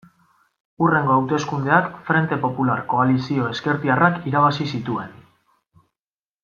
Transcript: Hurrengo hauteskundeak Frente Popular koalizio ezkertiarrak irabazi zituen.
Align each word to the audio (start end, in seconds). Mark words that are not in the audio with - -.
Hurrengo 0.85 1.11
hauteskundeak 1.15 1.91
Frente 2.07 2.39
Popular 2.47 2.81
koalizio 2.95 3.53
ezkertiarrak 3.57 4.21
irabazi 4.33 4.71
zituen. 4.77 5.17